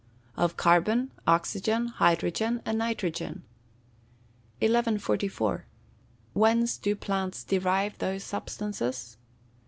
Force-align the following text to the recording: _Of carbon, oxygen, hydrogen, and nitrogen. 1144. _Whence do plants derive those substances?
_Of 0.35 0.57
carbon, 0.57 1.11
oxygen, 1.27 1.89
hydrogen, 1.89 2.63
and 2.65 2.79
nitrogen. 2.79 3.43
1144. 4.57 5.67
_Whence 6.35 6.81
do 6.81 6.95
plants 6.95 7.43
derive 7.43 7.99
those 7.99 8.23
substances? 8.23 9.17